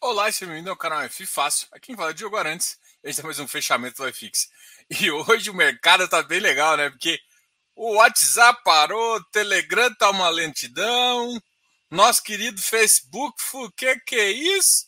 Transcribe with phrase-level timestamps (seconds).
[0.00, 1.66] Olá, esse é bem-vindo ao canal F Fácil.
[1.72, 2.78] Aqui quem fala é Diogo Arantes.
[3.02, 4.48] Esse tem mais um fechamento do iFix.
[4.88, 6.88] E hoje o mercado tá bem legal, né?
[6.88, 7.18] Porque
[7.74, 11.42] o WhatsApp parou, o Telegram tá uma lentidão,
[11.90, 14.86] nosso querido Facebook, o que que é isso?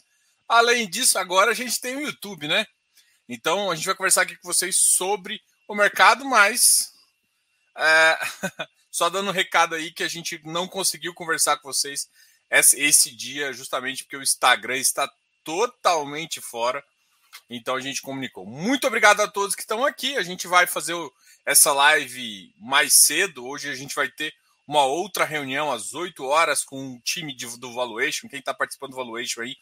[0.48, 2.64] Além disso, agora a gente tem o YouTube, né?
[3.28, 6.92] Então a gente vai conversar aqui com vocês sobre o mercado, mas
[7.76, 8.18] é...
[8.92, 12.08] só dando um recado aí que a gente não conseguiu conversar com vocês
[12.50, 15.10] esse dia, justamente porque o Instagram está
[15.44, 16.84] totalmente fora.
[17.48, 18.46] Então a gente comunicou.
[18.46, 20.16] Muito obrigado a todos que estão aqui.
[20.16, 20.94] A gente vai fazer
[21.44, 23.46] essa live mais cedo.
[23.46, 24.32] Hoje a gente vai ter
[24.66, 28.28] uma outra reunião às 8 horas com o time do Valuation.
[28.28, 29.56] Quem está participando do Valuation aí,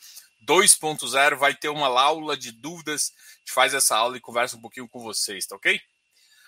[0.47, 3.13] 2.0, vai ter uma aula de dúvidas.
[3.17, 5.81] A gente faz essa aula e conversa um pouquinho com vocês, tá ok?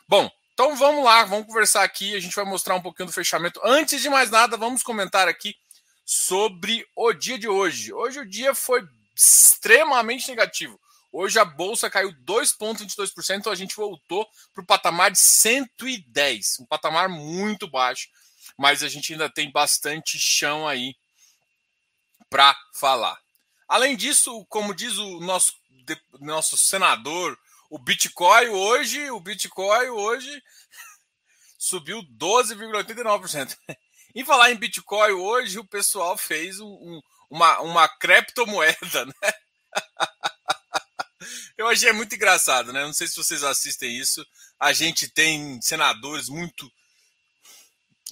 [0.06, 2.14] Bom, então vamos lá, vamos conversar aqui.
[2.14, 3.58] A gente vai mostrar um pouquinho do fechamento.
[3.64, 5.56] Antes de mais nada, vamos comentar aqui
[6.10, 7.92] sobre o dia de hoje.
[7.92, 10.80] Hoje o dia foi extremamente negativo.
[11.12, 16.66] Hoje a bolsa caiu 2,22%, então a gente voltou para o patamar de 110, um
[16.66, 18.08] patamar muito baixo,
[18.58, 20.96] mas a gente ainda tem bastante chão aí
[22.28, 23.16] para falar.
[23.68, 25.54] Além disso, como diz o nosso,
[26.18, 30.42] nosso senador, o Bitcoin hoje, o Bitcoin hoje
[31.56, 33.56] subiu 12,89%.
[34.14, 39.32] Em falar em Bitcoin, hoje o pessoal fez um, um, uma, uma criptomoeda, né?
[41.56, 42.82] Eu achei muito engraçado, né?
[42.82, 44.26] Não sei se vocês assistem isso.
[44.58, 46.70] A gente tem senadores muito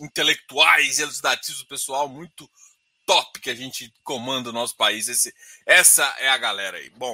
[0.01, 2.49] intelectuais, elucidativos, o pessoal muito
[3.05, 5.09] top que a gente comanda o nosso país.
[5.09, 5.35] Esse,
[5.67, 6.91] essa é a galera aí.
[6.91, 7.13] Bom,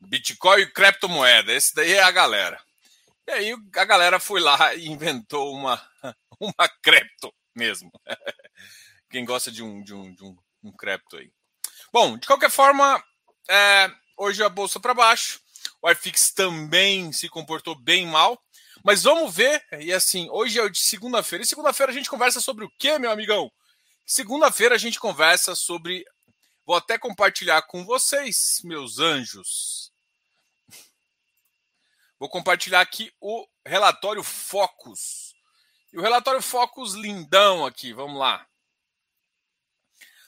[0.00, 2.62] Bitcoin e criptomoeda, esse daí é a galera.
[3.26, 5.84] E aí a galera foi lá e inventou uma,
[6.40, 7.90] uma cripto mesmo.
[9.10, 11.32] Quem gosta de um, de um, de um, um crepto aí.
[11.92, 13.02] Bom, de qualquer forma,
[13.48, 15.40] é, hoje a bolsa para baixo.
[15.82, 18.40] O iFix também se comportou bem mal.
[18.84, 19.64] Mas vamos ver.
[19.78, 21.42] E assim, hoje é de segunda-feira.
[21.42, 23.50] E segunda-feira a gente conversa sobre o que, meu amigão?
[24.06, 26.04] Segunda-feira a gente conversa sobre.
[26.64, 29.92] Vou até compartilhar com vocês, meus anjos.
[32.18, 35.29] Vou compartilhar aqui o relatório Focus
[35.92, 38.46] e o relatório Focus lindão aqui, vamos lá.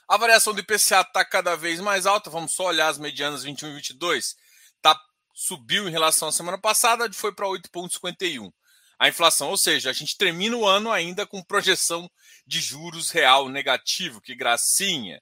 [0.09, 3.71] A variação do IPCA está cada vez mais alta, vamos só olhar as medianas 21
[3.71, 4.37] e 22.
[4.81, 5.00] Tá,
[5.33, 8.53] subiu em relação à semana passada, foi para 8,51.
[8.99, 12.11] A inflação, ou seja, a gente termina o ano ainda com projeção
[12.47, 15.21] de juros real negativo, que gracinha.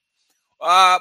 [0.61, 0.99] Ah,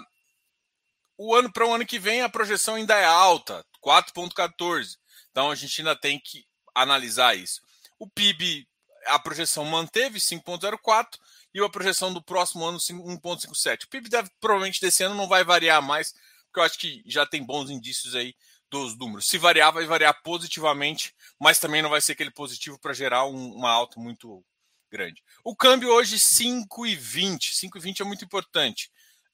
[1.18, 4.98] o ano para o ano que vem a projeção ainda é alta, 4,14.
[5.32, 7.62] Então a gente ainda tem que analisar isso.
[7.98, 8.66] O PIB
[9.06, 11.18] a projeção manteve 5,04
[11.54, 13.86] e a projeção do próximo ano 1,57.
[13.86, 16.14] O PIB deve, provavelmente desse ano não vai variar mais,
[16.46, 18.36] porque eu acho que já tem bons indícios aí
[18.70, 19.28] dos números.
[19.28, 23.54] Se variar, vai variar positivamente, mas também não vai ser aquele positivo para gerar um,
[23.54, 24.44] uma alta muito
[24.92, 25.24] grande.
[25.44, 27.54] O câmbio hoje 5,20.
[27.54, 28.92] 5,20 é muito importante.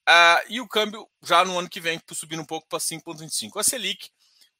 [0.07, 3.59] Uh, e o câmbio já no ano que vem subindo um pouco para 5,25.
[3.59, 4.09] A Selic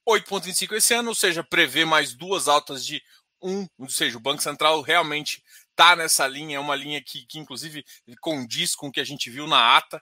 [0.08, 3.02] 8,25 esse ano, ou seja, prevê mais duas altas de
[3.46, 7.40] um, ou seja, o Banco Central realmente está nessa linha, é uma linha que, que
[7.40, 7.86] inclusive
[8.22, 10.02] condiz com o que a gente viu na ata,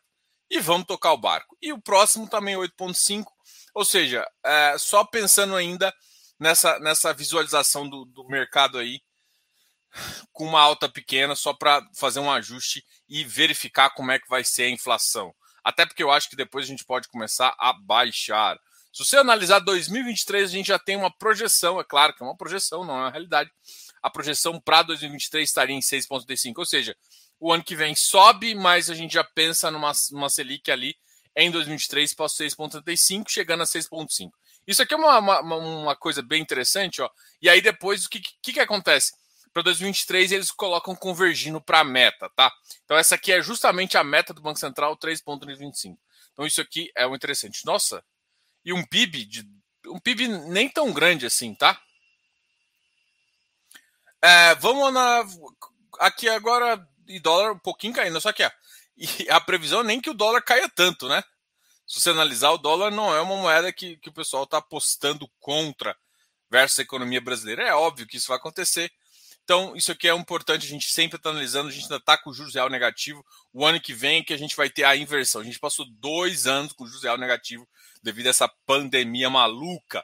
[0.50, 1.58] e vamos tocar o barco.
[1.62, 3.26] E o próximo também 8,5,
[3.74, 5.94] ou seja, é, só pensando ainda
[6.40, 9.02] nessa, nessa visualização do, do mercado aí,
[10.32, 14.44] com uma alta pequena, só para fazer um ajuste e verificar como é que vai
[14.44, 15.34] ser a inflação.
[15.64, 18.58] Até porque eu acho que depois a gente pode começar a baixar.
[18.94, 22.38] Se você analisar 2023, a gente já tem uma projeção, é claro que é uma
[22.38, 23.50] projeção, não é uma realidade.
[24.04, 26.96] A projeção para 2023 estaria em 6,35, ou seja,
[27.40, 30.96] o ano que vem sobe, mas a gente já pensa numa, numa Selic ali
[31.36, 34.30] em 2023 para 6,35, chegando a 6,5.
[34.68, 37.10] Isso aqui é uma, uma, uma, coisa bem interessante, ó.
[37.42, 39.12] E aí depois o que, que, que acontece?
[39.52, 42.54] Para 2023 eles colocam convergindo para a meta, tá?
[42.86, 45.98] Então essa aqui é justamente a meta do Banco Central, 3,25.
[46.32, 47.66] Então isso aqui é o interessante.
[47.66, 48.04] Nossa,
[48.64, 49.54] e um PIB de
[49.88, 51.80] um PIB nem tão grande assim, tá?
[54.22, 55.26] É, vamos na
[56.00, 58.44] aqui agora e dólar um pouquinho caindo, só que
[59.30, 61.24] a previsão é nem que o dólar caia tanto, né?
[61.86, 65.30] Se você analisar, o dólar não é uma moeda que, que o pessoal está apostando
[65.40, 65.96] contra
[66.50, 67.64] versus a economia brasileira.
[67.64, 68.90] É óbvio que isso vai acontecer.
[69.44, 72.30] Então, isso aqui é importante, a gente sempre está analisando, a gente ainda está com
[72.30, 73.26] o juros real negativo.
[73.52, 75.42] O ano que vem é que a gente vai ter a inversão.
[75.42, 77.68] A gente passou dois anos com o juros real negativo
[78.04, 80.04] devido a essa pandemia maluca.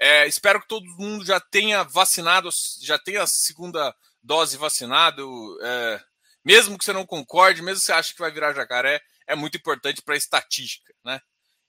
[0.00, 2.50] É, espero que todo mundo já tenha vacinado,
[2.82, 5.24] já tenha a segunda dose vacinado.
[5.62, 6.00] É,
[6.44, 9.56] mesmo que você não concorde, mesmo que você ache que vai virar jacaré, é muito
[9.56, 11.20] importante para a estatística, né?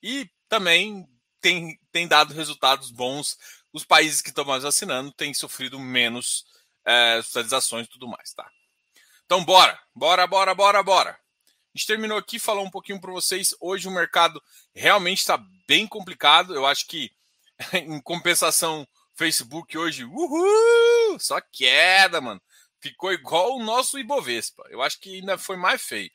[0.01, 1.07] E também
[1.41, 3.37] tem, tem dado resultados bons.
[3.73, 6.45] Os países que estão mais vacinando têm sofrido menos
[6.85, 8.49] é, hospitalizações e tudo mais, tá?
[9.25, 11.19] Então, bora, bora, bora, bora, bora.
[11.79, 13.55] Gente terminou aqui, falou um pouquinho para vocês.
[13.57, 14.43] Hoje o mercado
[14.75, 16.53] realmente está bem complicado.
[16.53, 17.09] Eu acho que,
[17.71, 18.85] em compensação,
[19.15, 22.41] Facebook hoje, uhul, só queda, mano.
[22.81, 24.61] Ficou igual o nosso Ibovespa.
[24.69, 26.11] Eu acho que ainda foi mais feio.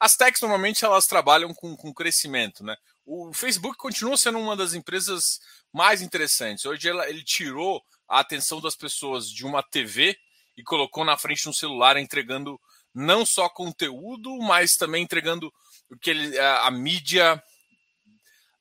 [0.00, 2.76] As techs normalmente elas trabalham com, com crescimento, né?
[3.06, 5.38] O Facebook continua sendo uma das empresas
[5.72, 6.64] mais interessantes.
[6.64, 10.18] Hoje ela, ele tirou a atenção das pessoas de uma TV
[10.56, 12.60] e colocou na frente um celular, entregando
[12.94, 15.52] não só conteúdo, mas também entregando
[15.90, 17.42] o que ele, a, a mídia,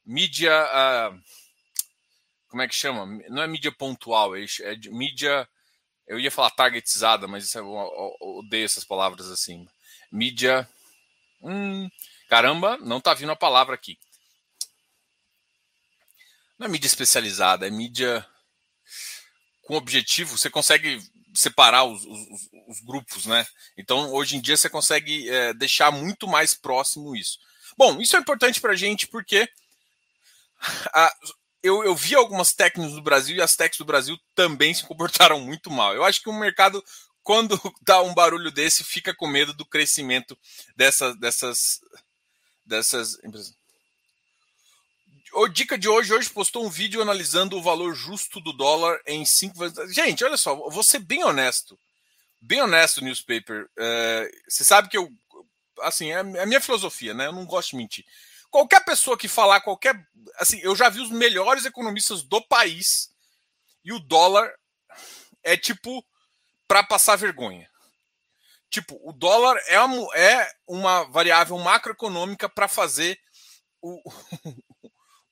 [0.05, 1.13] mídia, a,
[2.47, 3.05] como é que chama?
[3.29, 5.47] Não é mídia pontual, é, é mídia,
[6.07, 9.67] eu ia falar targetizada, mas eu, eu, eu odeio essas palavras assim.
[10.11, 10.67] Mídia,
[11.41, 11.89] hum,
[12.27, 13.97] caramba, não tá vindo a palavra aqui.
[16.57, 18.25] Não é mídia especializada, é mídia
[19.63, 20.37] com objetivo.
[20.37, 21.01] Você consegue
[21.33, 23.45] separar os, os, os grupos, né?
[23.77, 27.39] Então, hoje em dia, você consegue é, deixar muito mais próximo isso.
[27.77, 29.49] Bom, isso é importante para a gente porque
[30.93, 31.13] a,
[31.61, 35.39] eu, eu, vi algumas técnicas do Brasil e as técnicas do Brasil também se comportaram
[35.41, 35.93] muito mal.
[35.95, 36.83] Eu acho que o mercado,
[37.23, 40.37] quando dá um barulho desse, fica com medo do crescimento
[40.75, 41.79] dessa, dessas,
[42.65, 43.55] dessas empresas.
[45.35, 49.25] O dica de hoje, hoje postou um vídeo analisando o valor justo do dólar em
[49.25, 49.57] cinco.
[49.91, 51.77] Gente, olha só, vou ser bem honesto.
[52.39, 53.67] Bem honesto, newspaper.
[53.77, 55.11] É, você sabe que eu.
[55.81, 57.27] Assim, é, é a minha filosofia, né?
[57.27, 58.05] Eu não gosto de mentir.
[58.51, 59.95] Qualquer pessoa que falar qualquer.
[60.37, 63.11] Assim, eu já vi os melhores economistas do país
[63.83, 64.53] e o dólar
[65.41, 66.05] é tipo
[66.67, 67.67] para passar vergonha.
[68.69, 73.19] Tipo, o dólar é uma, é uma variável macroeconômica para fazer
[73.81, 74.01] o,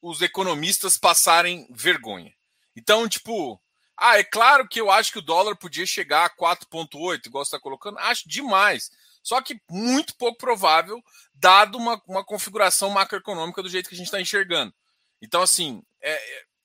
[0.02, 2.34] os economistas passarem vergonha.
[2.76, 3.62] Então, tipo,
[3.96, 7.50] ah, é claro que eu acho que o dólar podia chegar a 4,8, igual você
[7.50, 8.00] está colocando.
[8.00, 8.92] Acho demais.
[9.22, 11.04] Só que muito pouco provável,
[11.36, 14.74] dado uma, uma configuração macroeconômica do jeito que a gente está enxergando.
[15.22, 16.14] Então, assim, é,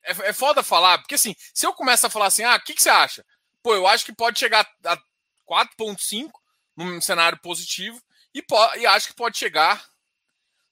[0.02, 2.72] é, é foda falar, porque assim, se eu começo a falar assim, ah, o que,
[2.72, 3.24] que você acha?
[3.62, 4.96] Pô, eu acho que pode chegar a
[5.46, 6.30] 4,5
[6.74, 8.00] num cenário positivo
[8.34, 8.42] e,
[8.78, 9.84] e acho que pode chegar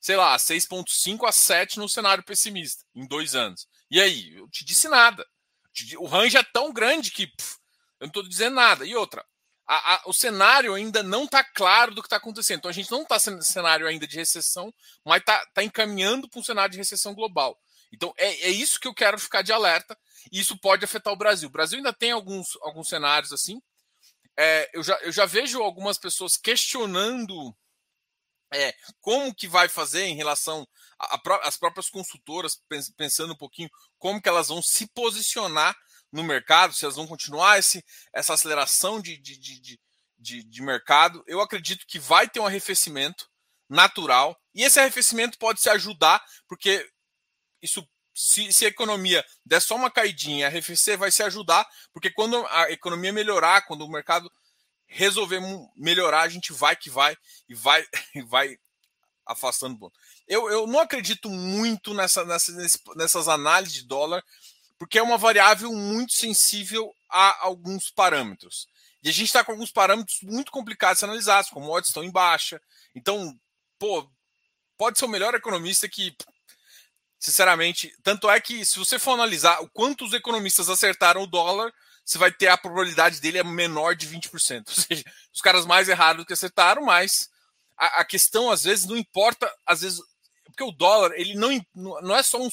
[0.05, 3.67] sei lá, 6,5 a 7 no cenário pessimista em dois anos.
[3.91, 4.35] E aí?
[4.35, 5.27] Eu te disse nada.
[5.97, 7.57] O range é tão grande que pff,
[7.99, 8.85] eu não estou dizendo nada.
[8.85, 9.25] E outra,
[9.67, 12.59] a, a, o cenário ainda não está claro do que está acontecendo.
[12.59, 14.71] Então a gente não está sendo cenário ainda de recessão,
[15.07, 17.59] mas está tá encaminhando para um cenário de recessão global.
[17.91, 19.99] Então é, é isso que eu quero ficar de alerta.
[20.31, 21.49] E isso pode afetar o Brasil.
[21.49, 23.59] O Brasil ainda tem alguns, alguns cenários assim.
[24.37, 27.57] É, eu, já, eu já vejo algumas pessoas questionando
[28.55, 30.67] é, como que vai fazer em relação
[31.43, 32.59] às próprias consultoras,
[32.97, 33.69] pensando um pouquinho
[33.99, 35.77] como que elas vão se posicionar
[36.13, 39.81] no mercado, se elas vão continuar esse, essa aceleração de, de, de,
[40.17, 41.23] de, de mercado.
[41.27, 43.29] Eu acredito que vai ter um arrefecimento
[43.69, 46.89] natural, e esse arrefecimento pode se ajudar, porque
[47.61, 52.47] isso se, se, a economia der só uma caidinha, arrefecer vai se ajudar, porque quando
[52.47, 54.31] a economia melhorar, quando o mercado
[54.95, 55.41] resolver
[55.77, 57.17] melhorar, a gente vai que vai
[57.49, 58.57] e vai e vai
[59.27, 59.93] afastando
[60.29, 62.53] Eu, eu não acredito muito nessa, nessa,
[62.95, 64.23] nessas análises de dólar,
[64.79, 68.69] porque é uma variável muito sensível a alguns parâmetros.
[69.03, 72.05] E a gente está com alguns parâmetros muito complicados de ser analisados, como odds estão
[72.05, 72.61] em baixa.
[72.95, 73.37] Então,
[73.79, 74.09] pô,
[74.77, 76.15] pode ser o melhor economista que,
[77.19, 81.73] sinceramente, tanto é que se você for analisar o quanto os economistas acertaram o dólar,
[82.05, 84.69] você vai ter a probabilidade dele é menor de 20%.
[84.69, 87.31] Ou seja, os caras mais errados que acertaram, mas
[87.77, 90.01] a, a, questão às vezes não importa, às vezes,
[90.45, 92.49] porque o dólar, ele não, não é só um.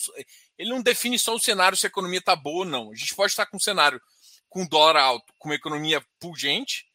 [0.57, 2.91] Ele não define só o cenário se a economia está boa ou não.
[2.91, 4.01] A gente pode estar com um cenário
[4.49, 6.85] com dólar alto, com uma economia pungente,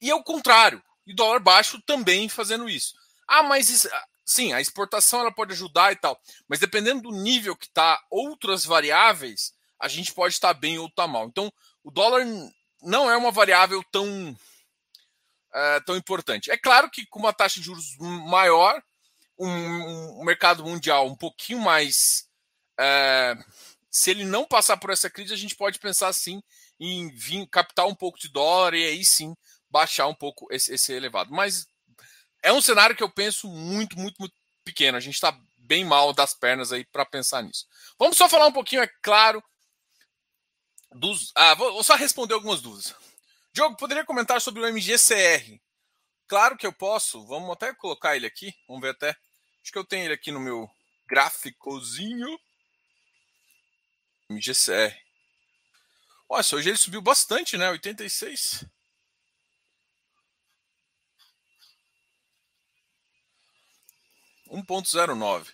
[0.00, 2.94] e ao contrário, e dólar baixo também fazendo isso.
[3.28, 3.88] Ah, mas isso,
[4.24, 8.64] sim, a exportação ela pode ajudar e tal, mas dependendo do nível que está outras
[8.64, 11.26] variáveis, a gente pode estar bem ou estar mal.
[11.26, 11.52] Então,
[11.84, 12.24] o dólar
[12.82, 14.36] não é uma variável tão,
[15.52, 16.50] é, tão importante.
[16.50, 18.82] É claro que com uma taxa de juros maior,
[19.38, 22.28] um, um mercado mundial um pouquinho mais.
[22.78, 23.34] É,
[23.90, 26.42] se ele não passar por essa crise, a gente pode pensar sim
[26.80, 29.36] em vir captar um pouco de dólar e aí sim
[29.70, 31.32] baixar um pouco esse, esse elevado.
[31.32, 31.66] Mas
[32.42, 34.34] é um cenário que eu penso muito, muito, muito
[34.64, 34.96] pequeno.
[34.96, 37.66] A gente está bem mal das pernas aí para pensar nisso.
[37.98, 39.42] Vamos só falar um pouquinho, é claro,
[40.94, 41.32] dos.
[41.34, 42.94] Ah, vou, vou só responder algumas dúvidas.
[43.52, 45.60] Diogo, poderia comentar sobre o MGCR?
[46.26, 47.26] Claro que eu posso.
[47.26, 48.54] Vamos até colocar ele aqui.
[48.66, 49.10] Vamos ver até.
[49.62, 50.70] Acho que eu tenho ele aqui no meu
[51.06, 52.38] gráficozinho.
[54.30, 54.96] MGCR.
[56.28, 57.70] Olha, hoje ele subiu bastante, né?
[57.70, 58.64] 86.
[64.50, 65.52] Um ponto zero nove.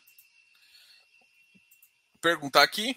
[2.20, 2.96] Perguntar aqui.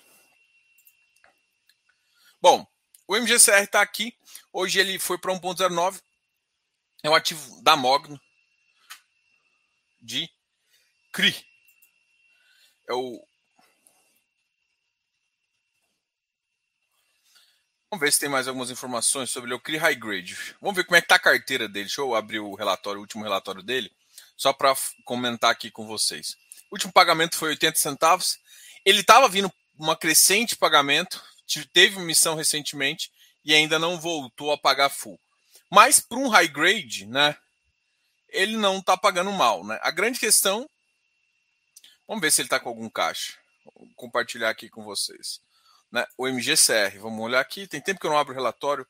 [2.42, 2.66] Bom,
[3.08, 4.18] o MGCR está aqui.
[4.52, 6.02] Hoje ele foi para 1.09.
[7.04, 8.20] É um ativo da Mogno
[10.02, 10.30] de
[11.12, 11.36] CRI.
[12.90, 13.24] É o
[17.92, 20.56] Vamos ver se tem mais algumas informações sobre o CRI High Grade.
[20.62, 21.86] Vamos ver como é que está a carteira dele.
[21.86, 23.92] Deixa eu abrir o relatório, o último relatório dele,
[24.38, 26.38] só para comentar aqui com vocês.
[26.72, 28.40] O último pagamento foi 80 centavos.
[28.86, 31.22] Ele estava vindo uma crescente pagamento,
[31.74, 33.12] teve missão recentemente
[33.44, 35.20] e ainda não voltou a pagar full.
[35.70, 37.36] Mas para um high grade, né,
[38.30, 39.66] ele não está pagando mal.
[39.66, 39.80] Né?
[39.82, 40.70] A grande questão,
[42.08, 43.38] vamos ver se ele está com algum caixa.
[43.76, 45.40] Vou compartilhar aqui com vocês
[45.92, 46.98] né, o MGCR.
[47.00, 47.68] Vamos olhar aqui.
[47.68, 48.88] Tem tempo que eu não abro o relatório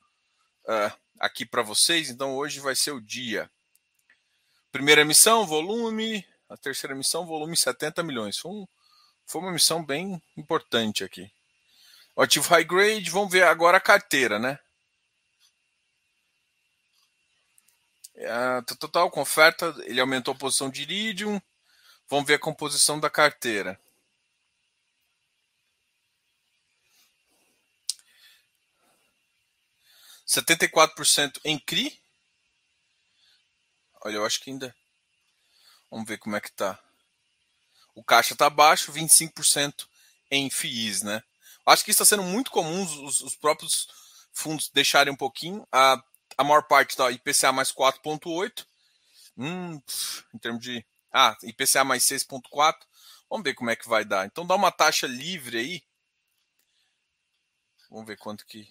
[0.65, 3.49] uh, aqui para vocês, então hoje vai ser o dia.
[4.71, 6.25] Primeira emissão, volume.
[6.47, 8.37] A terceira emissão, volume 70 milhões.
[8.37, 8.67] Foi, um,
[9.25, 11.31] foi uma emissão bem importante aqui.
[12.21, 14.59] Ativo high grade, vamos ver agora a carteira, né?
[18.15, 21.41] Uh, total com oferta, ele aumentou a posição de iridium.
[22.07, 23.79] Vamos ver a composição da carteira.
[30.27, 32.01] 74% em CRI.
[34.03, 34.73] Olha, eu acho que ainda.
[35.89, 36.79] Vamos ver como é que tá.
[37.93, 39.87] O caixa está baixo, 25%
[40.29, 41.21] em FIIs, né?
[41.71, 43.87] Acho que isso está sendo muito comum os, os, próprios
[44.33, 45.65] fundos deixarem um pouquinho.
[45.71, 46.01] A,
[46.37, 48.65] a maior parte está IPCA mais 4,8.
[49.37, 49.81] Hum,
[50.33, 50.85] em termos de.
[51.13, 52.75] Ah, IPCA mais 6,4.
[53.29, 54.25] Vamos ver como é que vai dar.
[54.25, 55.83] Então dá uma taxa livre aí.
[57.89, 58.67] Vamos ver quanto que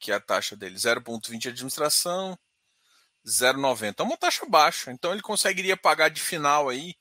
[0.00, 2.36] que é a taxa dele, 0,20 de administração,
[3.24, 4.00] 0,90.
[4.00, 6.96] É uma taxa baixa, então ele conseguiria pagar de final aí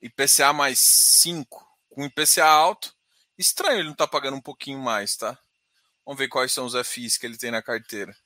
[0.00, 0.80] IPCA mais
[1.20, 2.96] 5 com IPCA alto.
[3.38, 5.38] Estranho ele não estar tá pagando um pouquinho mais, tá?
[6.04, 8.16] Vamos ver quais são os FIs que ele tem na carteira.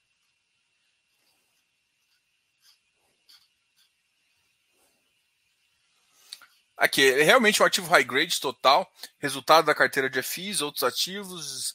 [6.76, 11.74] Aqui, é realmente um ativo high grade total, resultado da carteira de FIs, outros ativos,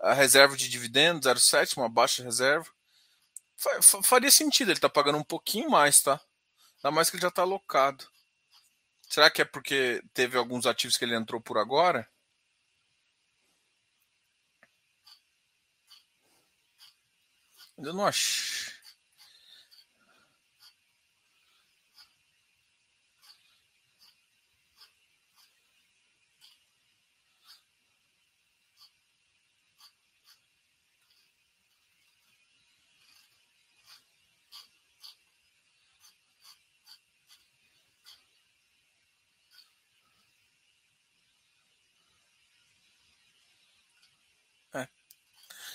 [0.00, 2.66] a reserva de dividendos 0,7, uma baixa reserva.
[4.02, 6.20] Faria sentido, ele está pagando um pouquinho mais, tá?
[6.78, 8.08] Ainda mais que ele já está alocado.
[9.02, 12.08] Será que é porque teve alguns ativos que ele entrou por agora?
[17.80, 18.79] Ainda não acho.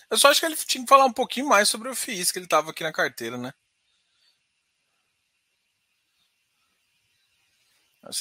[0.09, 2.39] Eu só acho que ele tinha que falar um pouquinho mais sobre o FIIs que
[2.39, 3.53] ele estava aqui na carteira, né?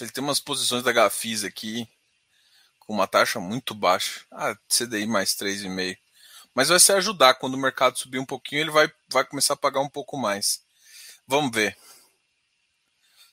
[0.00, 1.86] Ele tem umas posições da GAFIS aqui
[2.80, 4.24] com uma taxa muito baixa.
[4.30, 5.98] Ah, CDI mais 3,5.
[6.54, 7.34] Mas vai se ajudar.
[7.34, 10.62] Quando o mercado subir um pouquinho, ele vai, vai começar a pagar um pouco mais.
[11.26, 11.76] Vamos ver.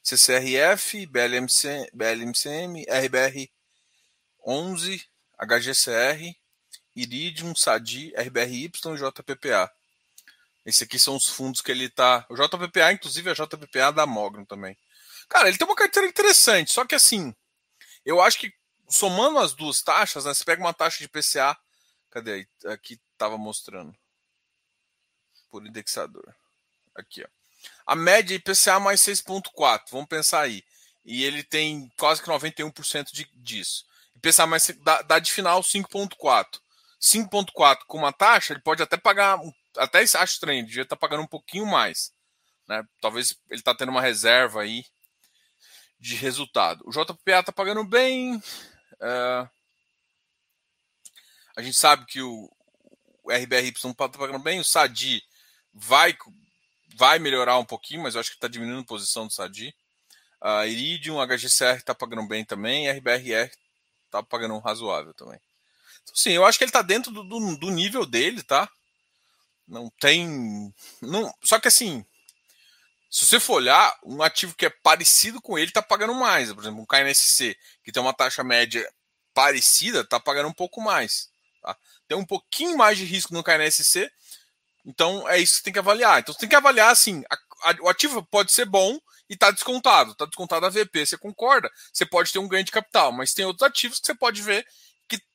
[0.03, 3.49] CCRF, BLMC, BLMCM, RBR
[4.45, 6.35] 11, HGCR,
[6.95, 9.71] Iridium, Sadi, RBRY e JPPA.
[10.65, 12.25] Esse aqui são os fundos que ele tá.
[12.29, 14.77] O JPPA, inclusive, é JPPA da Mogno também.
[15.27, 17.33] Cara, ele tem uma carteira interessante, só que assim,
[18.05, 18.53] eu acho que
[18.89, 21.57] somando as duas taxas, né, você pega uma taxa de PCA.
[22.09, 22.47] Cadê aí?
[22.71, 23.95] Aqui estava mostrando.
[25.49, 26.35] Por indexador.
[26.93, 27.27] Aqui, ó.
[27.85, 29.83] A média IPCA mais 6,4.
[29.91, 30.63] Vamos pensar aí.
[31.03, 33.85] E ele tem quase que 91% de, disso.
[34.15, 36.59] IPCA mais dá, dá de final 5,4.
[37.01, 39.39] 5,4 com uma taxa, ele pode até pagar,
[39.77, 42.13] até acho estranho, devia estar tá pagando um pouquinho mais.
[42.67, 42.83] Né?
[43.01, 44.85] Talvez ele está tendo uma reserva aí
[45.99, 46.83] de resultado.
[46.85, 48.37] O JPA está pagando bem.
[48.37, 49.49] Uh,
[51.55, 52.49] a gente sabe que o,
[53.23, 54.59] o RBRY está pagando bem.
[54.59, 55.23] O SADI
[55.73, 56.15] vai,
[56.95, 59.75] vai melhorar um pouquinho, mas eu acho que está diminuindo a posição do SADI.
[60.41, 62.89] Uh, Iridium, HGCR está pagando bem também.
[62.89, 63.51] RBRR
[64.05, 65.39] está pagando razoável também.
[66.03, 68.69] Então, sim, eu acho que ele está dentro do, do, do, nível dele, tá?
[69.67, 70.73] Não tem.
[71.01, 72.05] Não, só que assim.
[73.09, 76.53] Se você for olhar, um ativo que é parecido com ele está pagando mais.
[76.53, 78.89] Por exemplo, um KNSC, que tem uma taxa média
[79.33, 81.29] parecida, está pagando um pouco mais.
[81.61, 81.77] Tá?
[82.07, 84.09] Tem um pouquinho mais de risco no KNSC,
[84.85, 86.19] então é isso que você tem que avaliar.
[86.19, 88.97] Então você tem que avaliar assim: a, a, o ativo pode ser bom
[89.29, 90.11] e está descontado.
[90.11, 91.71] Está descontado a VP, você concorda?
[91.93, 94.65] Você pode ter um ganho de capital, mas tem outros ativos que você pode ver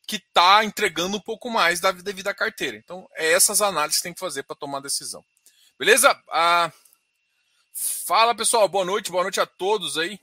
[0.07, 2.77] que está entregando um pouco mais da à carteira.
[2.77, 5.25] Então, é essas análises que tem que fazer para tomar decisão.
[5.79, 6.09] Beleza?
[6.31, 6.73] Ah,
[8.07, 10.21] fala pessoal, boa noite, boa noite a todos aí.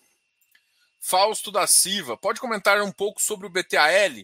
[1.02, 4.24] Fausto da Silva, pode comentar um pouco sobre o BTAL?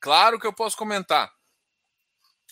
[0.00, 1.30] Claro que eu posso comentar.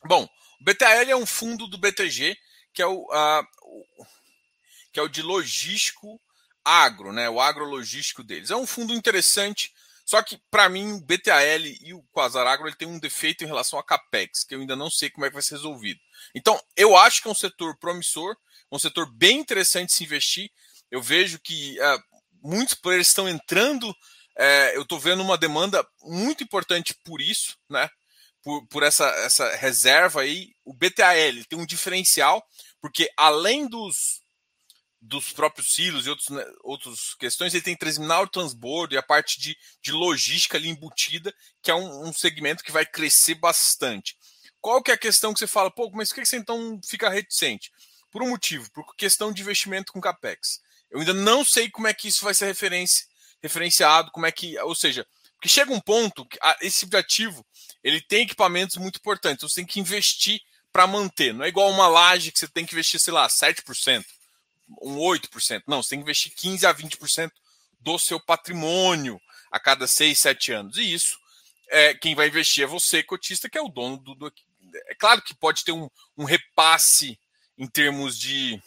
[0.05, 0.29] Bom,
[0.61, 2.37] o BTAL é um fundo do BTG,
[2.75, 3.87] que é o, uh,
[4.93, 6.21] que é o de logístico
[6.63, 7.31] agro, né?
[7.31, 8.51] O agrologístico deles.
[8.51, 9.73] É um fundo interessante
[10.07, 13.47] só que, para mim, o BTAL e o Quasar Agro ele tem um defeito em
[13.47, 15.99] relação a CAPEX, que eu ainda não sei como é que vai ser resolvido.
[16.33, 18.37] Então, eu acho que é um setor promissor,
[18.71, 20.49] um setor bem interessante de se investir.
[20.93, 22.03] Eu vejo que uh,
[22.41, 27.91] muitos players estão entrando, uh, eu estou vendo uma demanda muito importante por isso, né?
[28.45, 30.55] Por, por essa, essa reserva aí.
[30.65, 31.17] O BTAL
[31.49, 32.47] tem um diferencial,
[32.81, 34.21] porque além dos,
[35.01, 39.39] dos próprios silos e outros, né, outras questões, ele tem terminal transbordo e a parte
[39.41, 44.17] de, de logística ali embutida, que é um, um, segmento que vai crescer bastante.
[44.61, 47.09] Qual que é a questão que você fala, pô, mas por que você então fica
[47.09, 47.71] reticente?
[48.11, 50.61] Por um motivo, por questão de investimento com CAPEX.
[50.91, 53.07] Eu ainda não sei como é que isso vai ser referência,
[53.43, 57.47] referenciado, como é que, ou seja, porque chega um ponto que esse tipo de ativo,
[57.85, 60.41] ele tem equipamentos muito importantes, então você tem que investir
[60.73, 64.05] para manter, não é igual uma laje que você tem que investir, sei lá, 7%
[64.83, 65.63] um 8%.
[65.67, 67.31] Não, você tem que investir 15 a 20%
[67.81, 69.21] do seu patrimônio
[69.51, 70.77] a cada 6, 7 anos.
[70.77, 71.19] E isso,
[71.69, 74.15] é, quem vai investir é você, cotista, que é o dono do.
[74.15, 74.33] do
[74.89, 77.19] é claro que pode ter um, um repasse
[77.57, 78.61] em termos de,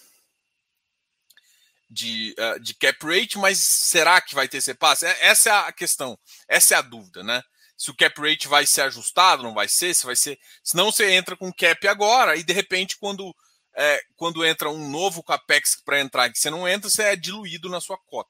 [1.90, 5.06] de, uh, de cap rate, mas será que vai ter esse repasse?
[5.06, 7.44] É, essa é a questão, essa é a dúvida, né?
[7.78, 10.38] Se o cap rate vai ser ajustado, não vai ser, se vai ser.
[10.64, 13.34] Senão você entra com cap agora e de repente, quando
[13.80, 17.70] é, quando entra um novo capex para entrar que você não entra, você é diluído
[17.70, 18.30] na sua cota.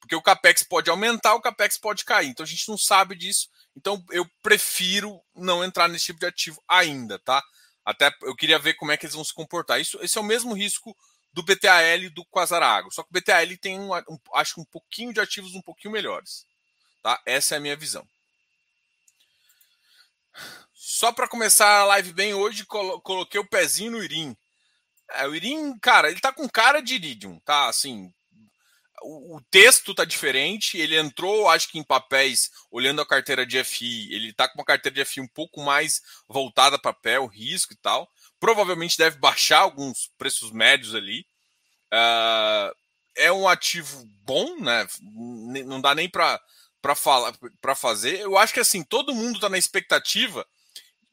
[0.00, 2.28] Porque o capex pode aumentar, o capex pode cair.
[2.28, 3.50] Então a gente não sabe disso.
[3.76, 7.42] Então eu prefiro não entrar nesse tipo de ativo ainda, tá?
[7.84, 9.78] Até eu queria ver como é que eles vão se comportar.
[9.78, 10.96] Isso, esse é o mesmo risco
[11.30, 12.90] do BTAL e do Quasarago.
[12.90, 16.46] Só que o BTAL tem, um, um, acho um pouquinho de ativos um pouquinho melhores.
[17.02, 17.20] Tá?
[17.26, 18.08] Essa é a minha visão.
[20.72, 24.34] Só para começar a live bem hoje, coloquei o pezinho no Irim.
[25.14, 27.68] É, o Irim, cara, ele tá com cara de Iridium, tá?
[27.68, 28.12] Assim,
[29.02, 30.78] o, o, texto tá diferente.
[30.78, 34.64] Ele entrou, acho que em papéis, olhando a carteira de FI, ele tá com uma
[34.64, 38.10] carteira de FI um pouco mais voltada a papel, risco e tal.
[38.38, 41.26] Provavelmente deve baixar alguns preços médios ali.
[41.92, 42.74] Uh,
[43.16, 44.86] é um ativo bom, né?
[45.66, 46.40] Não dá nem para
[46.82, 48.20] para falar para fazer.
[48.20, 50.46] Eu acho que assim, todo mundo tá na expectativa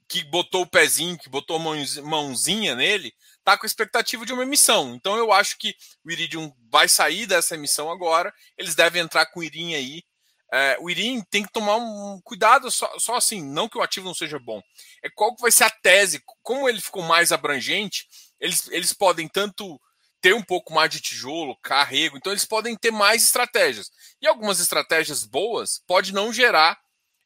[0.07, 3.13] que botou o pezinho, que botou a mãozinha nele,
[3.47, 4.93] está com expectativa de uma emissão.
[4.93, 8.33] Então eu acho que o Iridium vai sair dessa emissão agora.
[8.57, 10.03] Eles devem entrar com o Irim aí.
[10.51, 14.05] É, o Irim tem que tomar um cuidado, só, só, assim, não que o ativo
[14.05, 14.61] não seja bom.
[15.01, 16.21] É qual que vai ser a tese.
[16.41, 18.05] Como ele ficou mais abrangente,
[18.39, 19.79] eles, eles podem tanto
[20.19, 23.89] ter um pouco mais de tijolo, carrego, então eles podem ter mais estratégias.
[24.21, 26.77] E algumas estratégias boas pode não gerar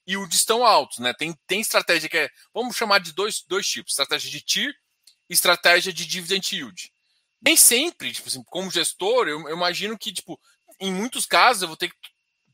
[0.08, 1.14] yields tão altos, né?
[1.14, 4.74] Tem, tem estratégia que é, vamos chamar de dois, dois tipos, estratégia de TIR
[5.34, 6.91] estratégia de dividend yield.
[7.41, 10.39] Nem sempre, tipo assim, como gestor, eu, eu imagino que, tipo,
[10.80, 11.96] em muitos casos eu vou ter que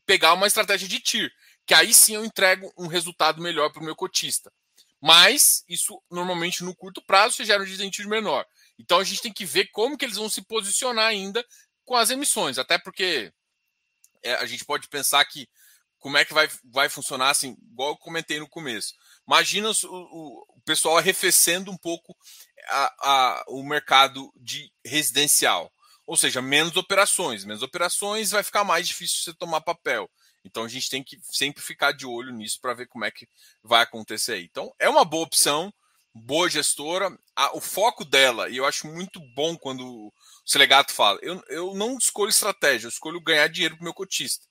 [0.06, 1.30] pegar uma estratégia de TIR,
[1.66, 4.50] que aí sim eu entrego um resultado melhor para o meu cotista.
[5.00, 8.46] Mas isso normalmente no curto prazo você gera um dividend yield menor.
[8.78, 11.44] Então a gente tem que ver como que eles vão se posicionar ainda
[11.84, 13.32] com as emissões, até porque
[14.22, 15.48] é, a gente pode pensar que
[15.98, 18.94] como é que vai, vai funcionar assim, igual eu comentei no começo.
[19.26, 22.16] Imagina o, o, o pessoal arrefecendo um pouco
[22.68, 25.72] a, a, o mercado de residencial.
[26.06, 27.44] Ou seja, menos operações.
[27.44, 30.10] Menos operações vai ficar mais difícil você tomar papel.
[30.44, 33.28] Então a gente tem que sempre ficar de olho nisso para ver como é que
[33.62, 34.44] vai acontecer aí.
[34.44, 35.72] Então é uma boa opção,
[36.14, 37.16] boa gestora.
[37.52, 40.12] o foco dela, e eu acho muito bom quando o
[40.44, 44.46] Selegato fala, eu, eu não escolho estratégia, eu escolho ganhar dinheiro para o meu cotista.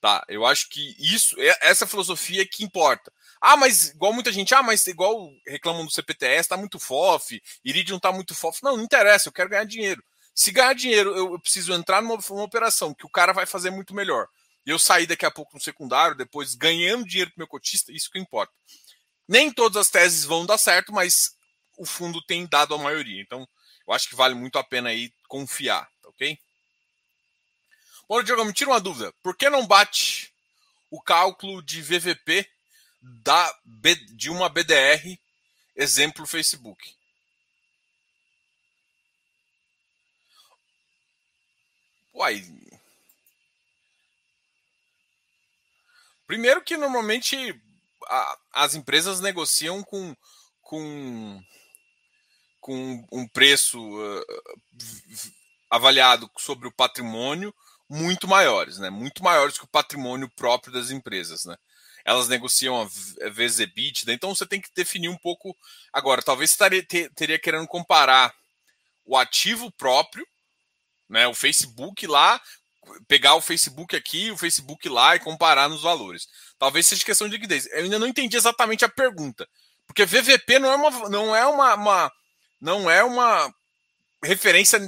[0.00, 0.24] Tá?
[0.28, 3.12] Eu acho que isso, essa filosofia é que importa.
[3.46, 7.98] Ah, mas igual muita gente, ah, mas igual reclamam do CPTS, tá muito FOF, Iridium
[7.98, 8.62] tá muito FOF.
[8.62, 10.02] Não, não interessa, eu quero ganhar dinheiro.
[10.34, 13.94] Se ganhar dinheiro, eu, preciso entrar numa, numa operação que o cara vai fazer muito
[13.94, 14.26] melhor.
[14.64, 18.10] E eu sair daqui a pouco no secundário, depois ganhando dinheiro pro meu cotista, isso
[18.10, 18.50] que importa.
[19.28, 21.36] Nem todas as teses vão dar certo, mas
[21.76, 23.20] o fundo tem dado a maioria.
[23.20, 23.46] Então,
[23.86, 26.38] eu acho que vale muito a pena aí confiar, tá ok?
[28.08, 29.12] Bom, Diogo, me tira uma dúvida.
[29.22, 30.32] Por que não bate
[30.90, 32.53] o cálculo de VVP
[33.04, 33.54] da,
[34.12, 35.18] de uma BDR,
[35.76, 36.96] exemplo Facebook?
[42.14, 42.42] Uai.
[46.26, 47.60] Primeiro que normalmente
[48.06, 50.16] a, as empresas negociam com,
[50.62, 51.44] com,
[52.60, 54.24] com um preço uh,
[55.68, 57.54] avaliado sobre o patrimônio
[57.88, 58.88] muito maiores, né?
[58.88, 61.56] Muito maiores que o patrimônio próprio das empresas, né?
[62.04, 65.56] Elas negociam a vezes EBITDA, então você tem que definir um pouco.
[65.92, 68.34] Agora, talvez você taria, teria querendo comparar
[69.06, 70.26] o ativo próprio,
[71.08, 71.26] né?
[71.26, 72.40] O Facebook lá,
[73.08, 76.28] pegar o Facebook aqui, o Facebook lá e comparar nos valores.
[76.58, 77.66] Talvez seja questão de liquidez.
[77.66, 79.48] Eu ainda não entendi exatamente a pergunta,
[79.86, 82.12] porque VVP não é uma, não é uma, uma
[82.60, 83.54] não é uma
[84.22, 84.80] referência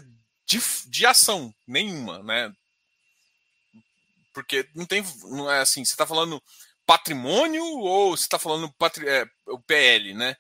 [0.47, 2.53] de, de ação nenhuma, né?
[4.33, 5.03] Porque não tem.
[5.25, 6.43] Não é assim, você está falando
[6.87, 10.37] patrimônio ou você está falando patri, é, o PL, né?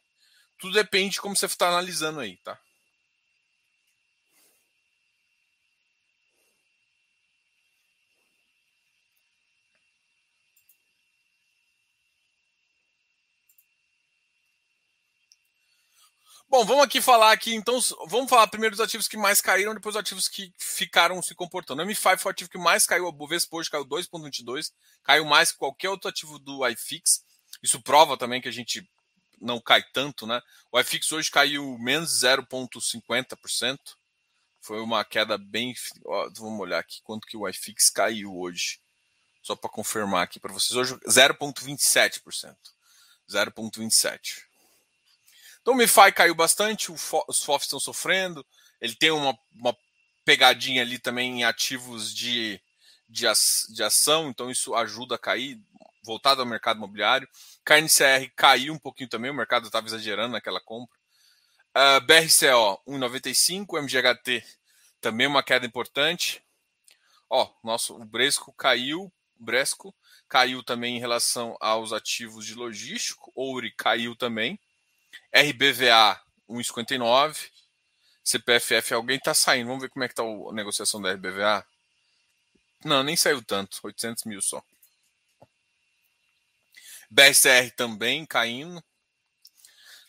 [0.59, 2.59] Tudo depende de como você está analisando aí, tá?
[16.48, 19.96] Bom, vamos aqui falar aqui, então, vamos falar primeiro dos ativos que mais caíram, depois
[19.96, 21.82] os ativos que ficaram se comportando.
[21.82, 25.50] O M5 foi o ativo que mais caiu, a Bovespa hoje caiu 2,22, caiu mais
[25.50, 27.24] que qualquer outro ativo do iFix.
[27.61, 28.88] Isso prova também que a gente
[29.40, 30.40] não cai tanto, né?
[30.70, 33.78] O iFix hoje caiu menos 0,50%.
[34.61, 35.74] Foi uma queda bem.
[36.04, 38.80] Ó, vamos olhar aqui quanto que o iFix caiu hoje.
[39.42, 40.76] Só para confirmar aqui para vocês.
[40.76, 42.56] Hoje 0,27%.
[43.28, 44.45] 0,27%.
[45.66, 48.46] Então o MiFi caiu bastante, os FOFs estão sofrendo,
[48.81, 49.76] ele tem uma, uma
[50.24, 52.61] pegadinha ali também em ativos de,
[53.09, 53.26] de,
[53.70, 55.61] de ação, então isso ajuda a cair,
[56.05, 57.29] voltado ao mercado imobiliário.
[57.64, 60.96] KNCR caiu um pouquinho também, o mercado estava exagerando naquela compra.
[61.76, 64.44] Uh, BRCO 1,95, MGHT
[65.00, 66.44] também uma queda importante.
[67.29, 69.92] Ó, nosso, o Bresco caiu, Bresco
[70.29, 74.61] caiu também em relação aos ativos de logístico, Ouri caiu também.
[75.37, 77.51] RBVA 1,59.
[78.25, 79.68] CPFF, alguém está saindo.
[79.68, 81.64] Vamos ver como é que está a negociação da RBVA.
[82.85, 83.79] Não, nem saiu tanto.
[83.83, 84.62] 800 mil só.
[87.11, 88.83] BSR também caindo.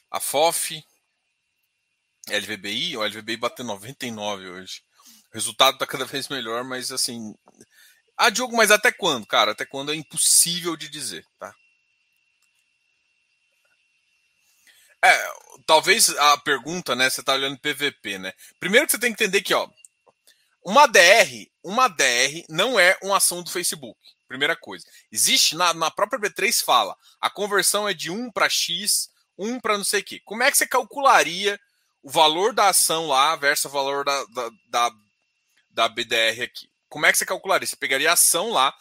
[0.09, 0.83] A FOF.
[2.29, 2.97] LVBI.
[2.97, 4.81] O LVBI bateu 99 hoje.
[5.31, 7.35] O resultado está cada vez melhor, mas assim.
[8.15, 9.27] Ah, Diogo, mas até quando?
[9.27, 11.53] Cara, até quando é impossível de dizer, tá?
[15.07, 15.33] É,
[15.65, 17.09] talvez a pergunta, né?
[17.09, 18.33] Você está olhando PVP, né?
[18.59, 19.69] Primeiro que você tem que entender que, ó,
[20.63, 23.97] uma DR, uma DR não é uma ação do Facebook.
[24.27, 24.85] Primeira coisa.
[25.09, 29.77] Existe na, na própria B3 fala, a conversão é de 1 para X, 1 para
[29.77, 30.21] não sei o quê.
[30.25, 31.57] Como é que você calcularia
[32.03, 34.91] o valor da ação lá versus o valor da, da, da,
[35.69, 36.69] da BDR aqui?
[36.89, 37.65] Como é que você calcularia?
[37.65, 38.75] Você pegaria a ação lá,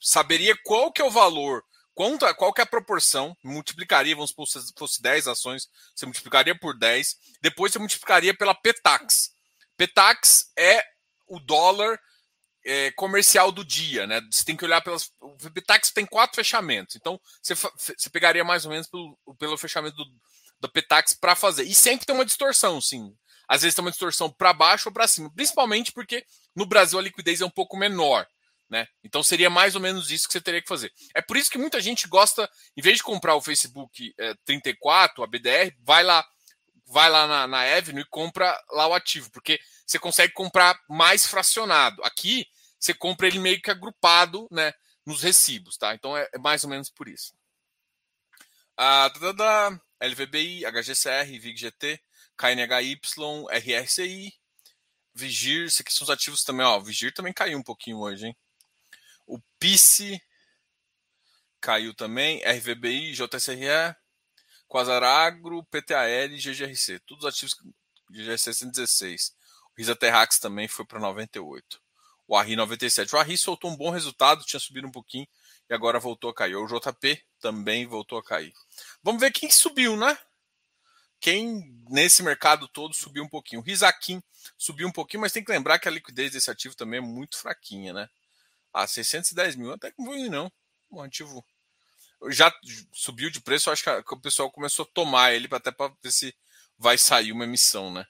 [0.00, 1.62] saberia qual que é o valor
[1.94, 3.36] Quanto, qual que é a proporção?
[3.42, 7.16] Multiplicaria, vamos supor, se fosse 10 ações, você multiplicaria por 10.
[7.40, 9.30] Depois você multiplicaria pela PETAX.
[9.76, 10.84] PETAX é
[11.28, 11.98] o dólar
[12.64, 14.20] é, comercial do dia, né?
[14.30, 15.10] Você tem que olhar pelas.
[15.20, 16.96] O PETAX tem quatro fechamentos.
[16.96, 20.04] Então, você, você pegaria mais ou menos pelo, pelo fechamento do,
[20.60, 21.64] do PETAX para fazer.
[21.64, 23.14] E sempre tem uma distorção, sim.
[23.46, 25.30] Às vezes tem uma distorção para baixo ou para cima.
[25.32, 26.24] Principalmente porque
[26.56, 28.26] no Brasil a liquidez é um pouco menor.
[28.68, 28.88] Né?
[29.02, 30.92] Então seria mais ou menos isso que você teria que fazer.
[31.14, 35.22] É por isso que muita gente gosta, em vez de comprar o Facebook é, 34,
[35.22, 36.26] a BDR, vai lá,
[36.86, 41.26] vai lá na, na Avenue e compra lá o ativo, porque você consegue comprar mais
[41.26, 42.02] fracionado.
[42.04, 42.46] Aqui
[42.78, 44.72] você compra ele meio que agrupado, né,
[45.06, 45.94] nos recibos, tá?
[45.94, 47.34] Então é, é mais ou menos por isso.
[48.76, 52.02] Ah, da, da, LVBI, HGCR, VIGGT,
[52.36, 53.00] KNHY,
[53.50, 54.34] RRCI,
[55.14, 56.78] Vigir, esses aqui são os ativos também, ó.
[56.80, 58.36] Vigir também caiu um pouquinho hoje, hein?
[59.26, 60.20] O PICE
[61.60, 63.96] caiu também, RVBI, JSRE,
[64.68, 67.00] Quasaragro, PTAL e GGRC.
[67.06, 67.54] Todos ativos
[68.10, 69.34] GGRC 116.
[69.72, 71.80] O Risa Terrax também foi para 98.
[72.26, 73.14] O ARRI 97.
[73.14, 75.26] O ARRI soltou um bom resultado, tinha subido um pouquinho
[75.68, 76.56] e agora voltou a cair.
[76.56, 78.52] O JP também voltou a cair.
[79.02, 80.18] Vamos ver quem subiu, né?
[81.20, 83.62] Quem nesse mercado todo subiu um pouquinho.
[83.62, 84.22] O Risaquim
[84.58, 87.38] subiu um pouquinho, mas tem que lembrar que a liquidez desse ativo também é muito
[87.38, 88.08] fraquinha, né?
[88.74, 90.52] Ah, 610 mil até que não vou não.
[90.90, 91.44] Um ativo
[92.30, 92.52] já
[92.92, 96.34] subiu de preço, acho que o pessoal começou a tomar ele até para ver se
[96.78, 98.06] vai sair uma emissão, né?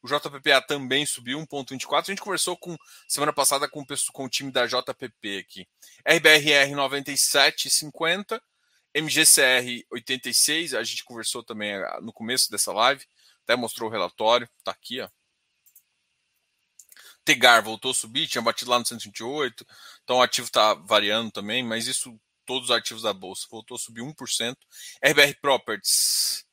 [0.00, 1.98] O JPPA também subiu 1,24.
[1.98, 2.76] A gente conversou com
[3.08, 5.68] semana passada com, com o time da JPP aqui.
[6.06, 8.40] RBRR 97,50.
[8.94, 10.74] MGCR 86.
[10.74, 13.04] A gente conversou também ah, no começo dessa live.
[13.42, 14.48] Até mostrou o relatório.
[14.62, 15.08] Tá aqui, ó.
[17.28, 19.66] Tegar voltou a subir, tinha batido lá no 128.
[20.02, 23.78] Então o ativo está variando também, mas isso todos os ativos da bolsa voltou a
[23.78, 24.56] subir 1%.
[25.04, 26.46] RBR Properties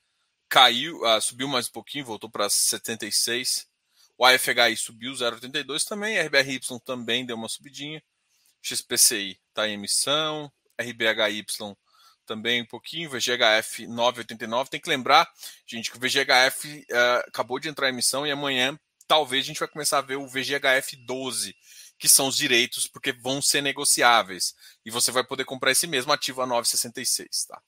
[0.49, 3.65] caiu, uh, subiu mais um pouquinho, voltou para 76.
[4.17, 8.03] O AFHI subiu 0,82 também, RBRY também deu uma subidinha.
[8.61, 11.45] XPCI está em emissão, RBHY
[12.25, 14.67] também um pouquinho, VGHF 9,89.
[14.67, 15.25] Tem que lembrar,
[15.65, 19.47] gente, que o VGHF uh, ah, acabou de entrar em emissão e amanhã talvez a
[19.47, 21.55] gente vai começar a ver o VGHF 12,
[21.97, 24.53] que são os direitos, porque vão ser negociáveis.
[24.85, 27.61] E você vai poder comprar esse mesmo ativo a 9,66, tá?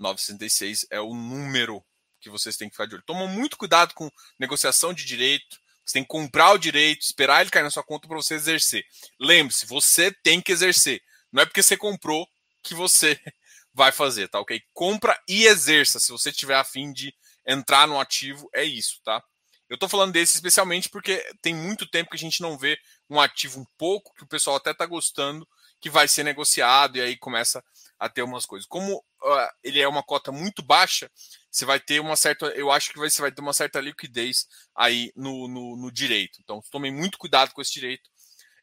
[0.00, 1.84] 9,66 é o número
[2.20, 3.04] que vocês têm que ficar de olho.
[3.04, 5.58] Toma muito cuidado com negociação de direito.
[5.84, 8.84] Você tem que comprar o direito, esperar ele cair na sua conta para você exercer.
[9.18, 11.02] Lembre-se, você tem que exercer.
[11.32, 12.28] Não é porque você comprou
[12.62, 13.18] que você
[13.72, 14.60] vai fazer, tá ok?
[14.72, 15.98] Compra e exerça.
[15.98, 17.14] Se você tiver afim de
[17.46, 19.22] entrar no ativo, é isso, tá?
[19.70, 22.76] Eu estou falando desse especialmente porque tem muito tempo que a gente não vê
[23.08, 25.48] um ativo um pouco, que o pessoal até está gostando,
[25.80, 27.64] que vai ser negociado e aí começa
[27.96, 28.66] a ter umas coisas.
[28.66, 31.08] Como uh, ele é uma cota muito baixa,
[31.50, 32.46] você vai ter uma certa.
[32.46, 36.38] Eu acho que você vai ter uma certa liquidez aí no, no, no direito.
[36.42, 38.10] Então, tomem muito cuidado com esse direito.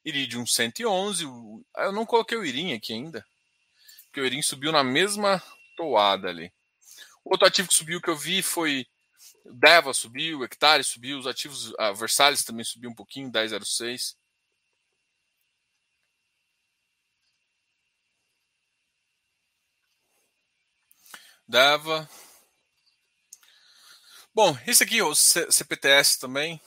[0.04, 1.24] Iridium 111.
[1.24, 3.26] Eu não coloquei o Irim aqui ainda.
[4.06, 5.42] Porque o Irim subiu na mesma
[5.76, 6.52] toada ali.
[7.24, 8.86] Outro ativo que subiu que eu vi foi.
[9.52, 11.74] Deva subiu, Hectare subiu, os ativos.
[11.78, 14.16] A Versalhes também subiu um pouquinho, 10,06.
[21.48, 22.10] Dava.
[24.34, 26.62] Bom, esse aqui, o CPTS também.